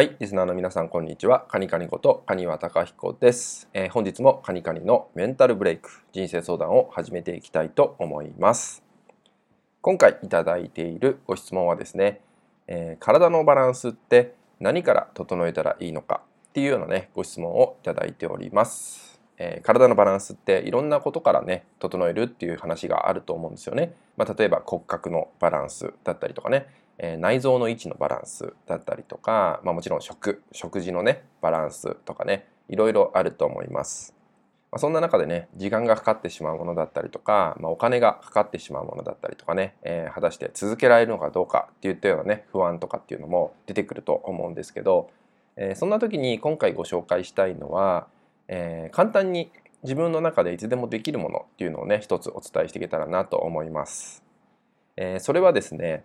[0.00, 1.44] はい、リスナーの皆さん、こんにちは。
[1.46, 8.82] カニカニことカニワタカヒコです、えー、本日もカニカニのメンタルブレイク、人生相談を始めていきたいと思います。
[9.82, 12.22] 今回いただいているご質問はですね、
[12.66, 19.20] えー、体のバランスって何から整えたらいいのかっていうようなね、ご質問をいただいております。
[19.36, 23.92] えー、体のバランスっていろんなことからね、整えるっていう話があると思うんですよね。
[24.16, 26.68] まあ、例えば骨格のバランスだったりとかね、
[27.02, 34.14] え内臓の位置のバランスだったりとか、まあ、もちろん食食事のねバランスとかねいろいろあると思います。
[34.70, 45.10] まあ、そんな中でね時間がかかってしまうものだったりとか、まあ、お金がかかってしまうものだったりとかね、えー、果たして続けられるのかどうかっていったようなね不安とかっていうのも出てくると思うんですけど、
[45.56, 48.06] えー、そんな時に今回ご紹介したいのは、
[48.46, 49.50] えー、簡単に
[49.82, 54.22] 自分の中でいつでもできるものっていうのをね一つお伝えしていけたらなと思います。
[54.96, 56.04] えそれはですね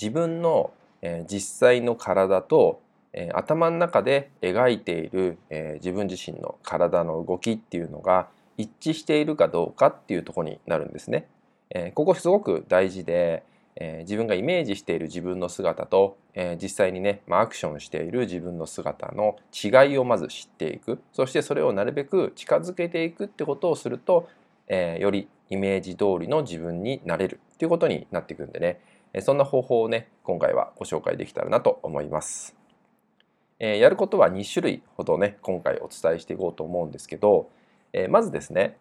[0.00, 0.70] 自分の、
[1.02, 2.80] え実際の体と、
[3.12, 11.26] え頭の中で描いている、え自分自身の体の動きっていうのが一致しているかどうかっていうとこになるんですね。
[11.70, 13.42] えここすごく大事で、
[13.76, 24.28] え自分がイメージしている自分の姿と、え実際にね、ま、アクションしている自分の姿の違いをまず知っていくそしてそれをなるべく近づけていくってことをすると、
[24.68, 28.80] えよりイメージ通りの自分になれるっていうことになっていくんでね
[29.20, 32.54] そんな方法をね今回はご紹介できたらなと思います。
[33.60, 37.50] えやることは2種類ほどね今回お伝えしていこうと思うんですけど、
[37.92, 38.76] えまずですね、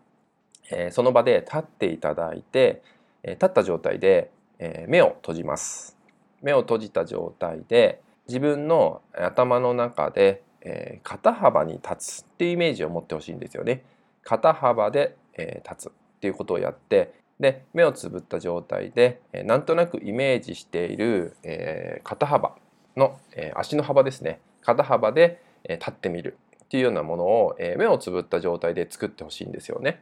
[0.69, 2.83] えその場で立っていただいて、
[3.23, 5.97] え立った状態で、え目を閉じます。
[6.41, 13.83] 目を閉じた状態で自分の頭の中で、え肩幅に立つっていうイメージを持ってほしいんですよね。
[14.23, 22.55] 肩幅で、え立つっていうことをやってで目をつぶった状態で、えなんとなくイメージしている、え、肩幅
[22.95, 30.01] の、え、足の幅ですね肩幅で、え、立ってみるっていうようなものを、え目をつぶった状態で作ってほしいんですよね。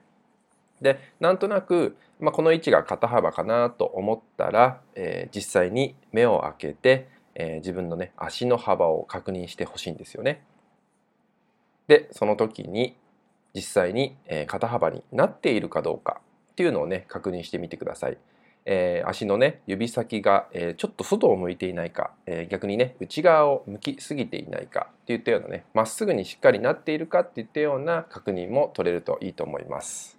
[0.81, 10.43] でなんとなく、まあ、この位置が肩幅かなと思ったら、え実際に目を開けて、え自分のね足の幅を確認してほしいんですよね。
[11.87, 12.95] でその時に
[13.53, 16.21] 実際に、え肩幅になっているかどうか
[16.55, 18.17] っていうのをね確認してみてください。
[18.65, 30.17] えー、足のね指先が、えー、ちょっと外を向いていないか、えー、逆にね内側を向きすぎていないかっていったようなねまっすぐにしっかりなっているかっていったような確認も取れるといいと思います。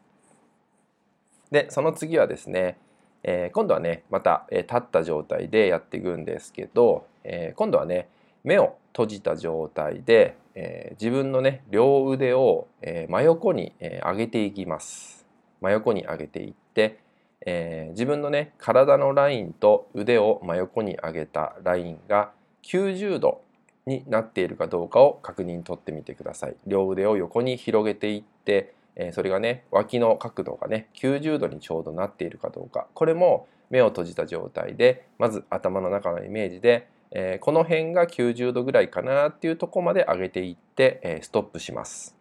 [1.50, 2.76] でその次はですね、
[3.22, 8.08] え今度はねまた、え立った状態でやっていくんですけど、え今度はね
[8.42, 15.25] 目を閉じた状態で、え自分のね両腕を、え真横に、え上げていきます。
[15.60, 16.98] 真横に上げていって、
[17.44, 23.42] えー、自分のね体のラインと腕を真横に上げたラインが90度
[23.86, 26.56] になっているかどうかを確認取ってみてください。
[26.66, 42.16] 両腕を横に広げていって、えー、それがね脇の角度がね90度にちょうどなっているかどうかこれも目を閉じた状態でまず頭の中のイメージで、えー、この辺が90度ぐらいかなっていうとこまで上げていって、えー、ストップします。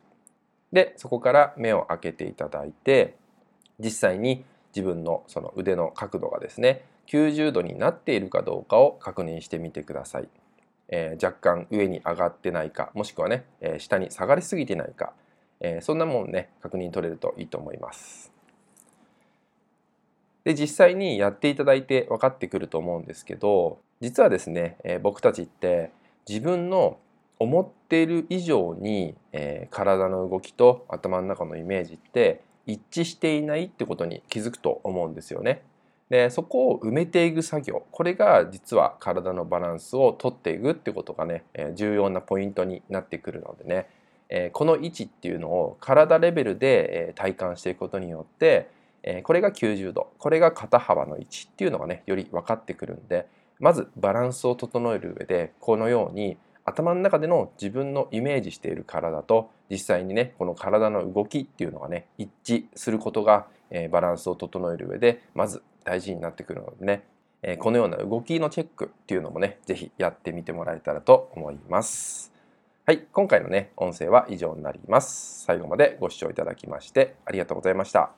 [0.71, 3.15] でそこから目を開けていただいて
[3.79, 4.43] 実際に
[4.75, 10.29] 自分のその腕の角度がですね90度になっているかどうかを確認してみてください、
[10.89, 15.13] えー、若干上に上がってないかもしくはね、えー、下に下がりすぎてないか、
[15.59, 18.31] えー、そんなもんね確認取れるといいと思います。
[20.43, 25.89] で実際にやっていただいて分かってくると思うんですけど実はですね、え僕たちって
[26.27, 26.99] 自分の
[27.39, 35.61] 思っている以上に、え体の動きと頭の中のイメージって一致していないってことに気づくと思うんですよね。
[36.09, 41.43] でそこを埋めていく作業これが実は体のバランスをとっていくってことがね
[41.73, 43.87] 重要なポイントになってくるので
[44.29, 48.69] ねこの位置っていうのを体レベルで体感していくことによって
[49.23, 53.27] これが90度これが肩幅の位置っていうのがねより分かってくるんで
[53.59, 67.03] まずバランスを整える上でこのように頭の中での自分のイメージしている体と実際にねこの体の動きっていうのがね一致することが、えー、バランスを整える上でまず大事になってくるのでね、
[67.43, 72.33] えー、このような動きのチェックっていうのもね是非やってみてもらえたらと思います。
[72.87, 75.43] はい、今回のね音声は以上になります。
[75.45, 78.15] 最後までご視聴いただきましてありがとうございました。